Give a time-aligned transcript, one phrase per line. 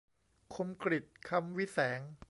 [0.55, 2.01] คมกฤษ คำวิแสง